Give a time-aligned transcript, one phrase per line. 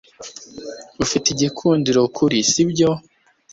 [1.03, 2.89] Ufite igikundiro kuri, sibyo?